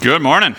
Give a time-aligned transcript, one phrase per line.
[0.00, 0.56] Good morning.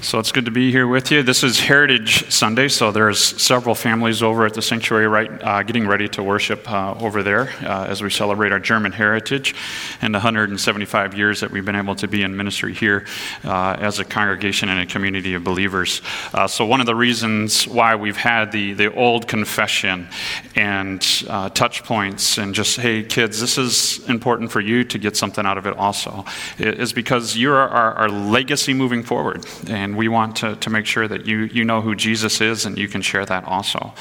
[0.00, 1.24] So it's good to be here with you.
[1.24, 5.88] This is Heritage Sunday, so there's several families over at the sanctuary right uh, getting
[5.88, 9.56] ready to worship uh, over there uh, as we celebrate our German heritage
[10.00, 13.06] and the 175 years that we've been able to be in ministry here
[13.42, 16.00] uh, as a congregation and a community of believers.
[16.32, 20.06] Uh, so one of the reasons why we've had the, the old confession
[20.54, 25.16] and uh, touch points and just, hey, kids, this is important for you to get
[25.16, 26.24] something out of it also,
[26.56, 29.44] is because you're our, our legacy moving forward.
[29.68, 32.78] And we want to, to make sure that you, you know who Jesus is and
[32.78, 33.92] you can share that also.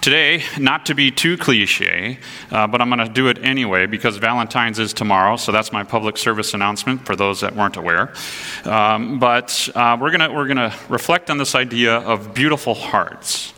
[0.00, 2.18] Today, not to be too cliche,
[2.50, 5.82] uh, but I'm going to do it anyway because Valentine's is tomorrow, so that's my
[5.82, 8.14] public service announcement for those that weren't aware.
[8.64, 13.52] Um, but uh, we're going we're to reflect on this idea of beautiful hearts.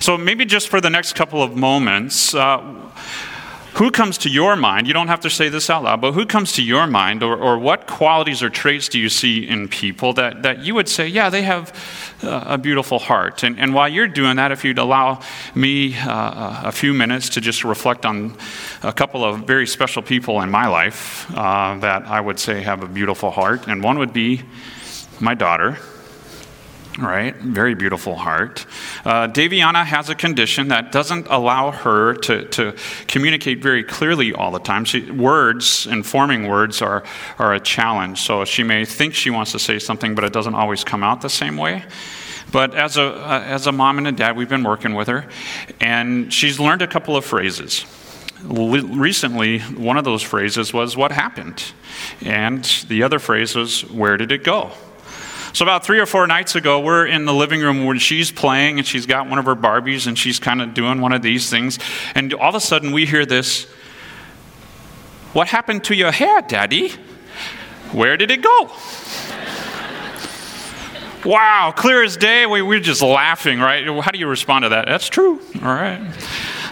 [0.00, 2.92] So maybe just for the next couple of moments, uh,
[3.74, 4.86] who comes to your mind?
[4.86, 7.36] You don't have to say this out loud, but who comes to your mind, or,
[7.36, 11.06] or what qualities or traits do you see in people that, that you would say,
[11.06, 11.72] yeah, they have
[12.22, 13.42] uh, a beautiful heart?
[13.42, 15.20] And, and while you're doing that, if you'd allow
[15.54, 18.36] me uh, a few minutes to just reflect on
[18.82, 22.82] a couple of very special people in my life uh, that I would say have
[22.82, 24.42] a beautiful heart, and one would be
[25.20, 25.78] my daughter
[26.98, 27.36] right?
[27.36, 28.66] Very beautiful heart.
[29.04, 32.74] Uh, Daviana has a condition that doesn't allow her to, to
[33.06, 34.84] communicate very clearly all the time.
[34.84, 37.04] She, words and forming words are,
[37.38, 38.20] are a challenge.
[38.20, 41.20] So she may think she wants to say something, but it doesn't always come out
[41.20, 41.84] the same way.
[42.50, 45.26] But as a, uh, as a mom and a dad, we've been working with her,
[45.80, 47.84] and she's learned a couple of phrases.
[48.42, 51.72] Recently, one of those phrases was, What happened?
[52.22, 54.72] And the other phrase was, Where did it go?
[55.58, 58.78] So, about three or four nights ago, we're in the living room when she's playing
[58.78, 61.50] and she's got one of her Barbies and she's kind of doing one of these
[61.50, 61.80] things.
[62.14, 63.64] And all of a sudden, we hear this
[65.32, 66.90] What happened to your hair, Daddy?
[67.90, 68.70] Where did it go?
[71.28, 72.46] wow, clear as day.
[72.46, 73.84] We, we're just laughing, right?
[74.00, 74.86] How do you respond to that?
[74.86, 75.40] That's true.
[75.56, 76.00] All right.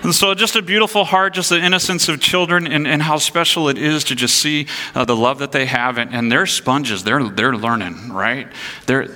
[0.03, 3.69] And so, just a beautiful heart, just the innocence of children, and, and how special
[3.69, 5.99] it is to just see uh, the love that they have.
[5.99, 8.49] And, and, they're sponges, they're, they're learning, right?
[8.87, 9.09] They're,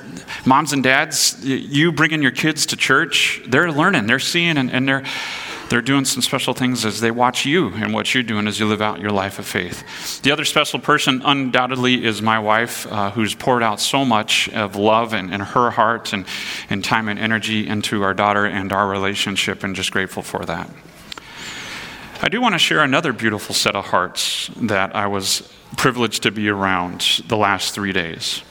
[0.45, 4.89] moms and dads, you bringing your kids to church, they're learning, they're seeing, and, and
[4.89, 5.05] they're
[5.71, 8.67] they're doing some special things as they watch you and what you're doing as you
[8.67, 10.21] live out your life of faith.
[10.23, 14.75] The other special person, undoubtedly, is my wife, uh, who's poured out so much of
[14.75, 16.27] love and, and her heart and,
[16.69, 20.69] and time and energy into our daughter and our relationship, and just grateful for that.
[22.21, 26.33] I do want to share another beautiful set of hearts that I was privileged to
[26.33, 28.43] be around the last three days.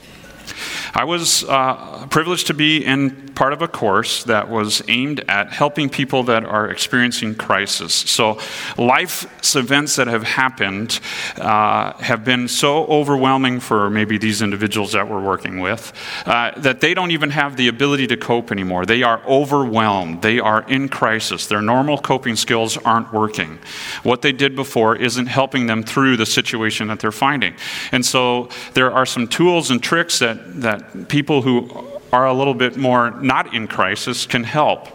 [0.93, 5.49] I was uh, privileged to be in part of a course that was aimed at
[5.49, 7.93] helping people that are experiencing crisis.
[7.93, 8.37] So,
[8.77, 10.99] life's events that have happened
[11.37, 15.93] uh, have been so overwhelming for maybe these individuals that we're working with
[16.25, 18.85] uh, that they don't even have the ability to cope anymore.
[18.85, 21.47] They are overwhelmed, they are in crisis.
[21.47, 23.59] Their normal coping skills aren't working.
[24.03, 27.55] What they did before isn't helping them through the situation that they're finding.
[27.91, 31.69] And so, there are some tools and tricks that, that people who
[32.11, 34.87] are a little bit more not in crisis can help.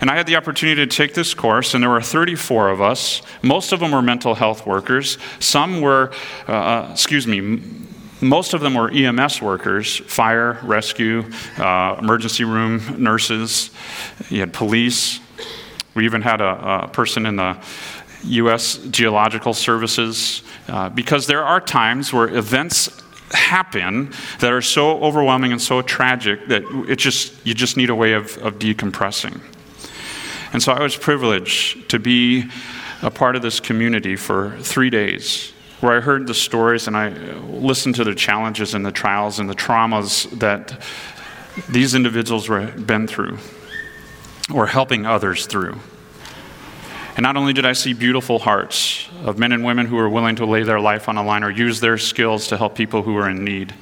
[0.00, 3.22] And I had the opportunity to take this course, and there were 34 of us.
[3.42, 5.18] Most of them were mental health workers.
[5.38, 6.12] Some were,
[6.48, 7.62] uh, uh excuse me,
[8.20, 11.24] most of them were EMS workers, fire, rescue,
[11.58, 13.70] uh, emergency room nurses.
[14.30, 15.20] You had police.
[15.94, 17.58] We even had a, a person in the
[18.24, 18.78] U.S.
[18.90, 23.01] Geological Services, uh, because there are times where events
[23.32, 27.94] happen that are so overwhelming and so tragic that it just you just need a
[27.94, 29.40] way of, of decompressing.
[30.52, 32.44] And so I was privileged to be
[33.00, 37.08] a part of this community for three days where I heard the stories and I
[37.08, 40.80] listened to the challenges and the trials and the traumas that
[41.68, 43.38] these individuals were been through
[44.54, 45.78] or helping others through.
[47.14, 50.36] And not only did I see beautiful hearts of men and women who were willing
[50.36, 53.12] to lay their life on the line or use their skills to help people who
[53.12, 53.74] were in need,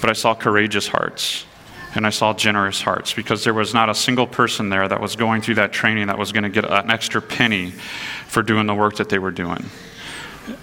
[0.00, 1.44] but I saw courageous hearts
[1.94, 5.16] and I saw generous hearts because there was not a single person there that was
[5.16, 7.72] going through that training that was going to get an extra penny
[8.26, 9.64] for doing the work that they were doing.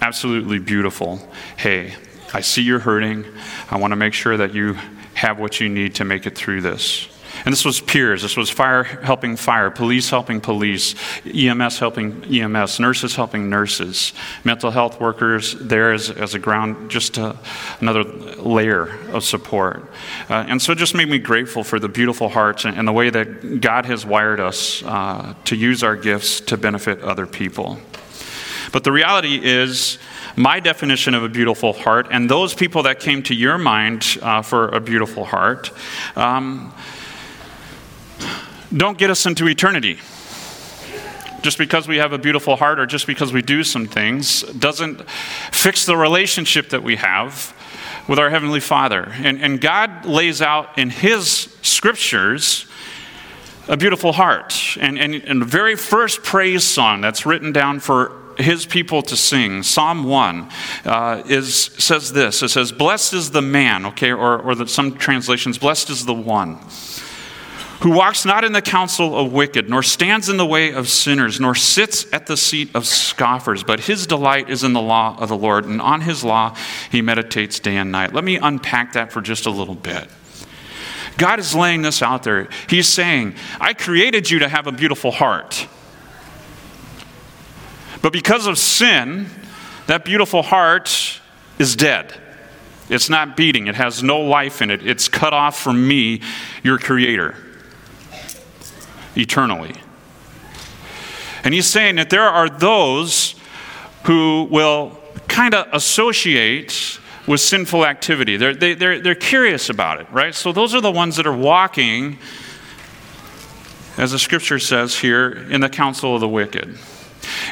[0.00, 1.20] Absolutely beautiful.
[1.56, 1.94] Hey,
[2.32, 3.24] I see you're hurting.
[3.70, 4.76] I want to make sure that you
[5.14, 7.08] have what you need to make it through this.
[7.44, 8.22] And this was peers.
[8.22, 10.94] This was fire helping fire, police helping police,
[11.24, 14.12] EMS helping EMS, nurses helping nurses,
[14.44, 17.36] mental health workers there as, as a ground, just a,
[17.80, 19.90] another layer of support.
[20.28, 22.92] Uh, and so it just made me grateful for the beautiful hearts and, and the
[22.92, 27.78] way that God has wired us uh, to use our gifts to benefit other people.
[28.72, 29.98] But the reality is,
[30.36, 34.42] my definition of a beautiful heart and those people that came to your mind uh,
[34.42, 35.72] for a beautiful heart
[36.16, 36.72] um,
[38.76, 39.98] don't get us into eternity.
[41.42, 45.08] Just because we have a beautiful heart or just because we do some things doesn't
[45.52, 47.54] fix the relationship that we have
[48.08, 49.12] with our Heavenly Father.
[49.18, 52.66] And, and God lays out in His scriptures
[53.68, 54.76] a beautiful heart.
[54.80, 59.16] And, and, and the very first praise song that's written down for his people to
[59.16, 60.48] sing, Psalm 1,
[60.84, 64.96] uh, is, says this It says, Blessed is the man, okay, or, or the, some
[64.96, 66.58] translations, blessed is the one
[67.80, 71.38] who walks not in the counsel of wicked, nor stands in the way of sinners,
[71.38, 75.28] nor sits at the seat of scoffers, but his delight is in the law of
[75.28, 76.56] the Lord, and on his law
[76.90, 78.12] he meditates day and night.
[78.12, 80.08] Let me unpack that for just a little bit.
[81.18, 82.48] God is laying this out there.
[82.68, 85.66] He's saying, I created you to have a beautiful heart.
[88.02, 89.26] But because of sin,
[89.86, 91.20] that beautiful heart
[91.58, 92.14] is dead.
[92.88, 94.86] It's not beating, it has no life in it.
[94.86, 96.22] It's cut off from me,
[96.62, 97.34] your creator,
[99.18, 99.74] eternally.
[101.44, 103.34] And he's saying that there are those
[104.04, 104.98] who will
[105.28, 108.36] kind of associate with sinful activity.
[108.36, 110.34] They're, they, are they they're curious about it, right?
[110.34, 112.18] So those are the ones that are walking,
[113.98, 116.76] as the scripture says here, in the counsel of the wicked.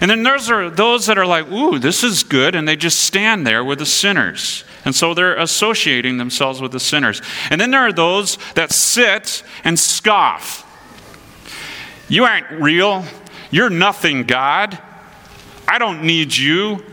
[0.01, 3.01] And then there's are those that are like, ooh, this is good, and they just
[3.01, 4.65] stand there with the sinners.
[4.85, 7.21] And so they're associating themselves with the sinners.
[7.51, 10.66] And then there are those that sit and scoff.
[12.09, 13.05] You aren't real.
[13.51, 14.79] You're nothing, God.
[15.67, 16.85] I don't need you.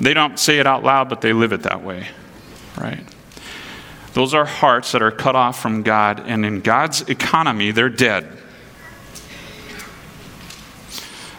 [0.00, 2.08] They don't say it out loud, but they live it that way,
[2.78, 3.04] right?
[4.14, 8.38] Those are hearts that are cut off from God, and in God's economy, they're dead.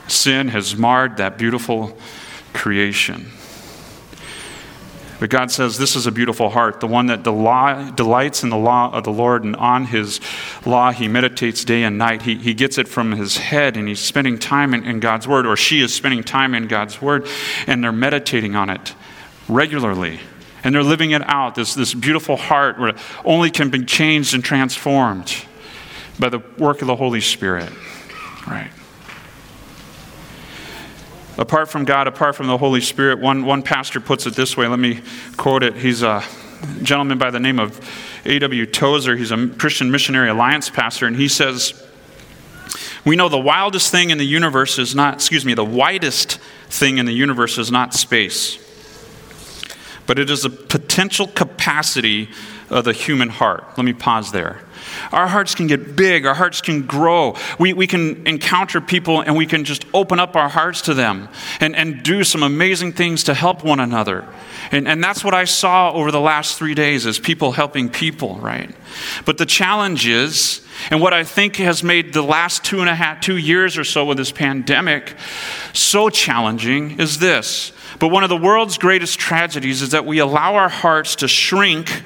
[0.07, 1.98] Sin has marred that beautiful
[2.53, 3.31] creation.
[5.19, 8.91] But God says, This is a beautiful heart, the one that delights in the law
[8.91, 10.19] of the Lord, and on his
[10.65, 12.23] law he meditates day and night.
[12.23, 15.45] He, he gets it from his head, and he's spending time in, in God's word,
[15.45, 17.27] or she is spending time in God's word,
[17.67, 18.95] and they're meditating on it
[19.47, 20.19] regularly.
[20.63, 24.44] And they're living it out, this, this beautiful heart where only can be changed and
[24.44, 25.45] transformed
[26.17, 27.71] by the work of the Holy Spirit.
[28.47, 28.71] Right
[31.38, 34.67] apart from God, apart from the Holy Spirit, one, one pastor puts it this way.
[34.67, 35.01] Let me
[35.38, 35.75] quote it.
[35.75, 36.23] He's a
[36.83, 37.79] gentleman by the name of
[38.25, 38.65] A.W.
[38.65, 39.15] Tozer.
[39.15, 41.73] He's a Christian Missionary Alliance pastor, and he says,
[43.06, 46.39] We know the wildest thing in the universe is not, excuse me, the widest
[46.69, 48.57] thing in the universe is not space,
[50.06, 52.29] but it is the potential capacity
[52.69, 53.63] of the human heart.
[53.77, 54.64] Let me pause there.
[55.12, 57.36] Our hearts can get big, our hearts can grow.
[57.59, 61.30] We, we can encounter people and we can just open up our hearts to them
[61.59, 64.25] and, and do some amazing things to help one another.
[64.71, 68.36] And, and that's what I saw over the last three days is people helping people,
[68.36, 68.74] right?
[69.25, 72.95] But the challenge is, and what I think has made the last two and a
[72.95, 75.15] half, two years or so with this pandemic
[75.74, 77.71] so challenging is this.
[78.00, 82.03] But one of the world's greatest tragedies is that we allow our hearts to shrink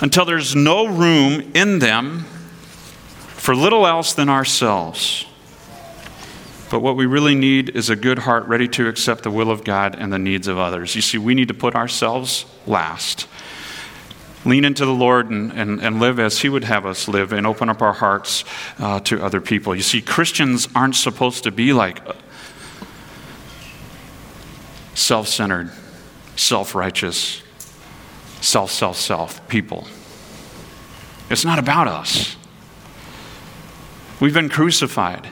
[0.00, 2.20] until there's no room in them
[3.44, 5.26] for little else than ourselves.
[6.70, 9.62] But what we really need is a good heart ready to accept the will of
[9.62, 10.96] God and the needs of others.
[10.96, 13.28] You see, we need to put ourselves last.
[14.44, 17.46] Lean into the Lord and, and, and live as He would have us live and
[17.46, 18.44] open up our hearts
[18.80, 19.76] uh, to other people.
[19.76, 22.00] You see, Christians aren't supposed to be like
[24.94, 25.70] self centered,
[26.34, 27.43] self righteous,
[28.44, 29.86] self, self, self people.
[31.30, 32.36] It's not about us.
[34.20, 35.28] We've been crucified,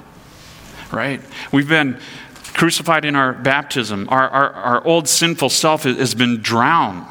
[0.91, 1.21] right?
[1.53, 1.99] We've been
[2.55, 4.09] crucified in our baptism.
[4.11, 7.07] Our, our, our old sinful self has been drowned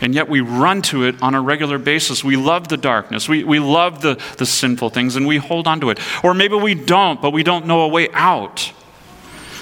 [0.00, 2.24] and yet we run to it on a regular basis.
[2.24, 5.80] We love the darkness, we, we love the, the sinful things, and we hold on
[5.80, 5.98] to it.
[6.24, 8.72] Or maybe we don't, but we don't know a way out.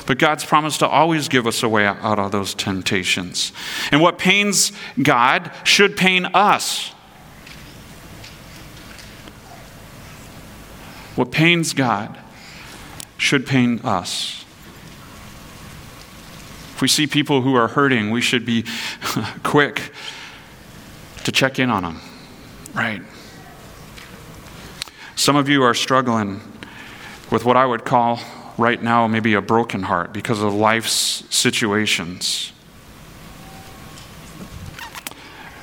[0.08, 3.52] But God's promised to always give us a way out of those temptations.
[3.92, 4.72] And what pains
[5.02, 6.88] God should pain us.
[11.14, 12.18] What pains God
[13.18, 14.46] should pain us.
[16.72, 18.64] If we see people who are hurting, we should be
[19.42, 19.92] quick
[21.24, 22.00] to check in on them.
[22.72, 23.02] Right.
[25.16, 26.40] Some of you are struggling
[27.30, 28.20] with what I would call
[28.58, 32.52] right now maybe a broken heart because of life's situations.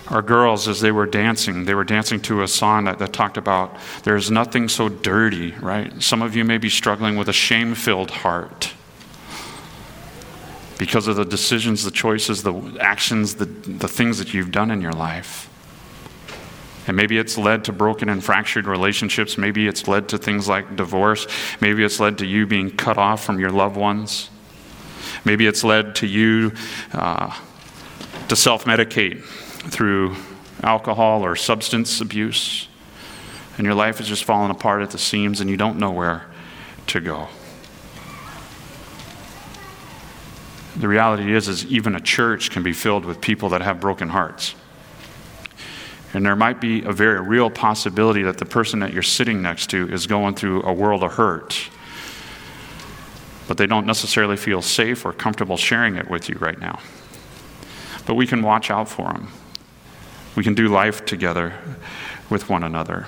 [0.07, 3.37] Our girls, as they were dancing, they were dancing to a song that, that talked
[3.37, 6.01] about there's nothing so dirty, right?
[6.01, 8.73] Some of you may be struggling with a shame filled heart.
[10.77, 14.81] because of the decisions, the choices, the actions, the, the things that you've done in
[14.81, 15.49] your life.
[16.87, 19.37] And maybe it's led to broken and fractured relationships.
[19.37, 21.27] Maybe it's led to things like divorce.
[21.59, 24.29] Maybe it's led to you being cut off from your loved ones.
[25.23, 26.51] Maybe it's led to you
[26.93, 27.35] uh,
[28.27, 30.15] to self medicate through
[30.61, 32.67] alcohol or substance abuse.
[33.57, 36.25] And your life is just falling apart at the seams and you don't know where
[36.87, 37.27] to go.
[40.75, 44.09] The reality is, is even a church can be filled with people that have broken
[44.09, 44.55] hearts.
[46.15, 49.69] And there might be a very real possibility that the person that you're sitting next
[49.71, 51.69] to is going through a world of hurt.
[53.49, 56.79] But they don't necessarily feel safe or comfortable sharing it with you right now.
[58.05, 59.27] But we can watch out for them.
[60.37, 61.53] We can do life together
[62.29, 63.07] with one another.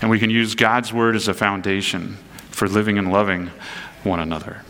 [0.00, 2.16] And we can use God's word as a foundation
[2.50, 3.52] for living and loving
[4.02, 4.62] one another.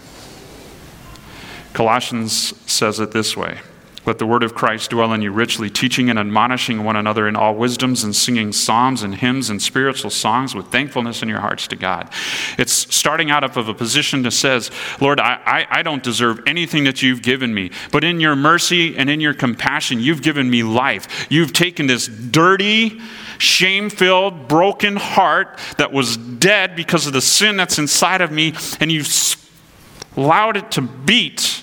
[1.73, 3.61] Colossians says it this way
[4.05, 7.37] let the word of Christ dwell in you richly, teaching and admonishing one another in
[7.37, 11.69] all wisdoms and singing psalms and hymns and spiritual songs with thankfulness in your hearts
[11.69, 12.13] to God.
[12.59, 16.83] It's starting out of a position that says, Lord, I, I, I don't deserve anything
[16.85, 20.65] that you've given me, but in your mercy and in your compassion, you've given me
[20.65, 21.27] life.
[21.31, 23.01] You've taken this dirty,
[23.39, 28.55] shame filled, broken heart that was dead because of the sin that's inside of me,
[28.81, 29.37] and you've
[30.17, 31.62] allowed it to beat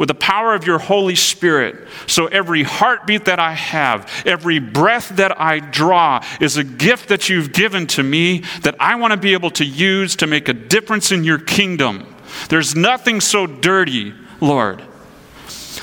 [0.00, 1.76] with the power of your Holy Spirit.
[2.06, 7.28] So every heartbeat that I have, every breath that I draw is a gift that
[7.28, 10.54] you've given to me that I want to be able to use to make a
[10.54, 12.06] difference in your kingdom.
[12.48, 14.82] There's nothing so dirty, Lord,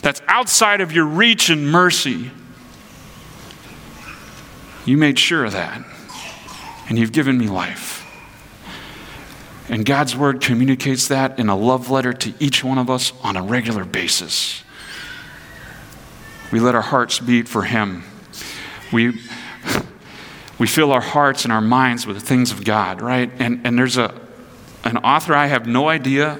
[0.01, 2.31] that's outside of your reach and mercy.
[4.83, 5.85] You made sure of that,
[6.89, 8.06] and you've given me life.
[9.69, 13.35] And God's word communicates that in a love letter to each one of us on
[13.35, 14.63] a regular basis.
[16.51, 18.03] We let our hearts beat for Him.
[18.93, 19.19] We,
[20.57, 23.29] we fill our hearts and our minds with the things of God, right?
[23.39, 24.13] And, and there's a,
[24.85, 26.39] an author, I have no idea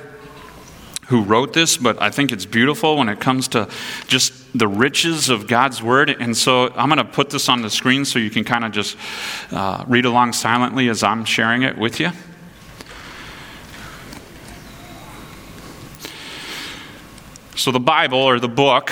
[1.08, 3.70] who wrote this, but I think it's beautiful when it comes to
[4.08, 6.10] just the riches of God's Word.
[6.10, 8.72] And so I'm going to put this on the screen so you can kind of
[8.72, 8.98] just
[9.52, 12.12] uh, read along silently as I'm sharing it with you.
[17.58, 18.92] So, the Bible or the book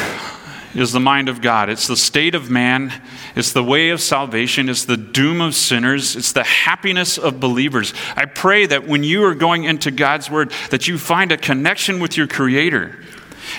[0.74, 1.70] is the mind of God.
[1.70, 2.92] It's the state of man.
[3.36, 4.70] It's the way of salvation.
[4.70, 6.16] It's the doom of sinners.
[6.16, 7.94] It's the happiness of believers.
[8.16, 12.00] I pray that when you are going into God's word, that you find a connection
[12.00, 12.98] with your Creator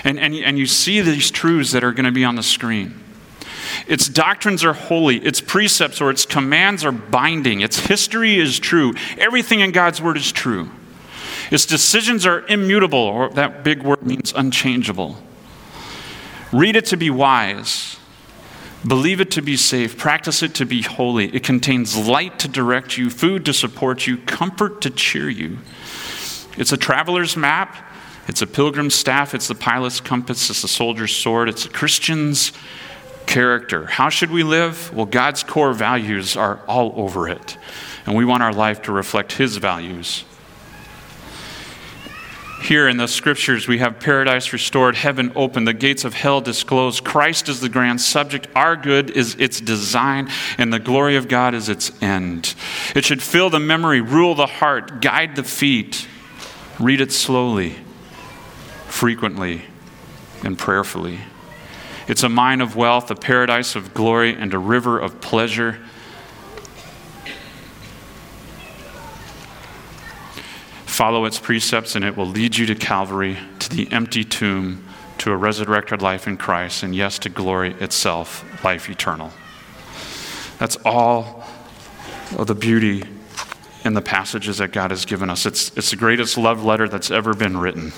[0.03, 3.01] and, and, and you see these truths that are going to be on the screen.
[3.87, 5.19] Its doctrines are holy.
[5.19, 7.61] Its precepts or its commands are binding.
[7.61, 8.93] Its history is true.
[9.17, 10.69] Everything in God's word is true.
[11.51, 15.17] Its decisions are immutable, or that big word means unchangeable.
[16.51, 17.97] Read it to be wise.
[18.85, 19.97] Believe it to be safe.
[19.97, 21.33] Practice it to be holy.
[21.35, 25.57] It contains light to direct you, food to support you, comfort to cheer you.
[26.57, 27.75] It's a traveler's map.
[28.27, 29.33] It's a pilgrim's staff.
[29.33, 30.49] It's the pilot's compass.
[30.49, 31.49] It's a soldier's sword.
[31.49, 32.51] It's a Christian's
[33.25, 33.85] character.
[33.85, 34.93] How should we live?
[34.93, 37.57] Well, God's core values are all over it.
[38.05, 40.23] And we want our life to reflect His values.
[42.61, 47.03] Here in the scriptures, we have paradise restored, heaven open, the gates of hell disclosed.
[47.03, 48.47] Christ is the grand subject.
[48.55, 52.55] Our good is its design, and the glory of God is its end.
[52.95, 56.07] It should fill the memory, rule the heart, guide the feet.
[56.79, 57.75] Read it slowly,
[58.87, 59.61] frequently,
[60.43, 61.19] and prayerfully.
[62.07, 65.79] It's a mine of wealth, a paradise of glory, and a river of pleasure.
[70.97, 74.83] Follow its precepts, and it will lead you to Calvary, to the empty tomb,
[75.19, 79.31] to a resurrected life in Christ, and yes, to glory itself, life eternal.
[80.57, 81.43] That's all
[82.35, 83.03] of the beauty
[83.85, 85.45] in the passages that God has given us.
[85.45, 87.93] It's, it's the greatest love letter that's ever been written.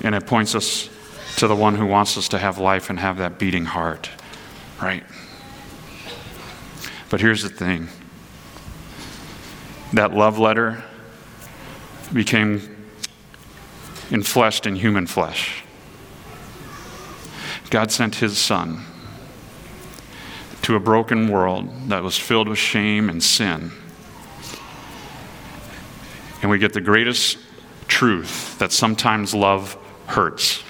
[0.00, 0.88] And it points us
[1.38, 4.08] to the one who wants us to have life and have that beating heart,
[4.80, 5.02] right?
[7.10, 7.88] But here's the thing
[9.92, 10.82] that love letter
[12.12, 12.60] became
[14.10, 15.64] enfleshed in human flesh.
[17.70, 18.84] God sent his son
[20.62, 23.72] to a broken world that was filled with shame and sin.
[26.42, 27.38] And we get the greatest
[27.88, 30.62] truth that sometimes love hurts.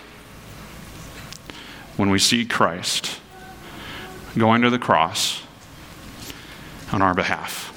[1.96, 3.18] When we see Christ
[4.36, 5.42] going to the cross
[6.92, 7.71] on our behalf.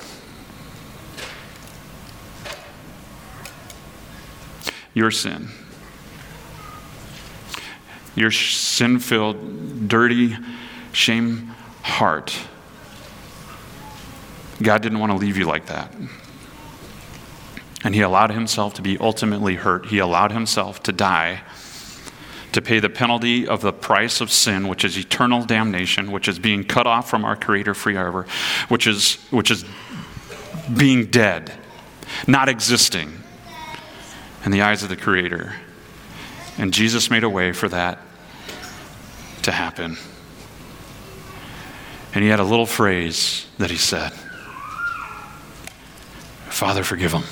[4.96, 5.50] Your sin.
[8.16, 10.36] Your sin filled, dirty,
[10.94, 11.52] shame
[11.84, 12.36] heart.
[14.64, 15.94] God didn't want to leave you like that.
[17.84, 19.88] And He allowed Himself to be ultimately hurt.
[19.88, 21.42] He allowed Himself to die
[22.54, 26.40] to pay the penalty of the price of sin, which is eternal damnation, which is
[26.40, 28.25] being cut off from our Creator forever,
[28.70, 29.66] which is, which is
[30.74, 31.52] being dead,
[32.28, 33.12] not existing
[34.46, 35.56] in the eyes of the Creator.
[36.58, 38.00] And Jesus made a way for that
[39.42, 39.98] to happen.
[42.14, 44.14] And he had a little phrase that he said
[46.50, 47.24] Father, forgive them.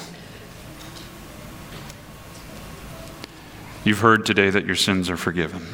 [3.85, 5.65] You've heard today that your sins are forgiven.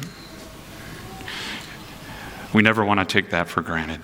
[2.52, 4.00] We never want to take that for granted.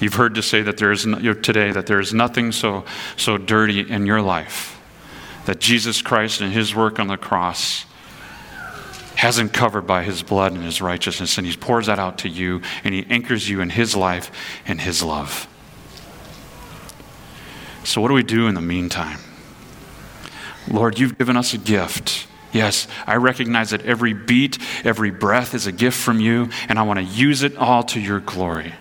[0.00, 2.84] You've heard to say that there is no, today that there is nothing so,
[3.16, 4.75] so dirty in your life
[5.46, 7.86] that Jesus Christ and his work on the cross
[9.16, 12.60] hasn't covered by his blood and his righteousness, and he pours that out to you,
[12.84, 14.30] and he anchors you in his life
[14.66, 15.48] and his love.
[17.82, 19.18] So, what do we do in the meantime?
[20.68, 22.26] Lord, you've given us a gift.
[22.52, 26.82] Yes, I recognize that every beat, every breath is a gift from you, and I
[26.82, 28.74] want to use it all to your glory.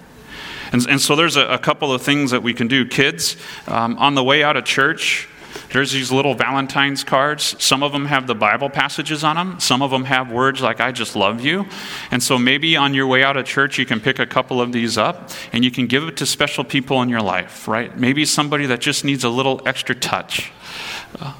[0.72, 2.86] And, and so there's a, a, couple of things that we can do.
[2.86, 5.30] Kids, um, on the way out of church,
[5.72, 7.56] there's these little Valentine's cards.
[7.64, 9.60] Some of them have the Bible passages on them.
[9.60, 11.66] Some of them have words like, I just love you.
[12.12, 14.72] And so maybe on your way out of church, you can pick a couple of
[14.72, 17.98] these up and you can give it to special people in your life, right?
[17.98, 20.52] Maybe somebody that just needs a little extra touch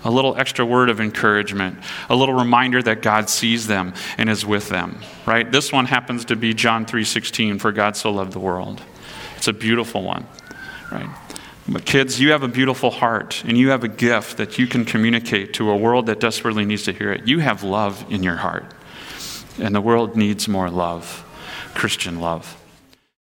[0.04, 1.78] a little extra word of encouragement,
[2.10, 5.50] a little reminder that God sees them and is with them, right?
[5.52, 8.82] This one happens to be John 3:16 for God so loved the world.
[9.38, 10.26] It's a beautiful one,
[10.92, 11.10] right?
[11.68, 14.86] But kids, you have a beautiful heart and you have a gift that you can
[14.86, 17.28] communicate to a world that desperately needs to hear it.
[17.28, 18.66] You have love in your heart.
[19.60, 21.26] And the world needs more love,
[21.74, 22.62] Christian love.